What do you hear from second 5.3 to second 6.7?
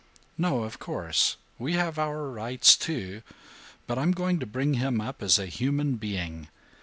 a human being.